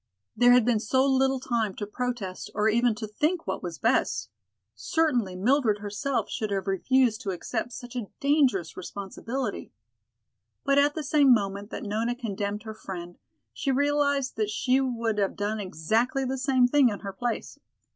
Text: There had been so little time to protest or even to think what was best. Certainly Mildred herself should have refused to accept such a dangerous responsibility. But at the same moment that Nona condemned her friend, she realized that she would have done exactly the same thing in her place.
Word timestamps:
There 0.35 0.51
had 0.53 0.65
been 0.65 0.79
so 0.79 1.05
little 1.05 1.39
time 1.39 1.75
to 1.75 1.85
protest 1.85 2.49
or 2.55 2.67
even 2.67 2.95
to 2.95 3.07
think 3.07 3.45
what 3.45 3.61
was 3.61 3.77
best. 3.77 4.29
Certainly 4.73 5.35
Mildred 5.35 5.77
herself 5.77 6.27
should 6.27 6.49
have 6.49 6.65
refused 6.65 7.21
to 7.21 7.29
accept 7.29 7.71
such 7.71 7.95
a 7.95 8.07
dangerous 8.19 8.75
responsibility. 8.75 9.71
But 10.63 10.79
at 10.79 10.95
the 10.95 11.03
same 11.03 11.31
moment 11.31 11.69
that 11.69 11.83
Nona 11.83 12.15
condemned 12.15 12.63
her 12.63 12.73
friend, 12.73 13.19
she 13.53 13.69
realized 13.71 14.37
that 14.37 14.49
she 14.49 14.81
would 14.81 15.19
have 15.19 15.35
done 15.35 15.59
exactly 15.59 16.25
the 16.25 16.39
same 16.39 16.67
thing 16.67 16.89
in 16.89 17.01
her 17.01 17.13
place. 17.13 17.59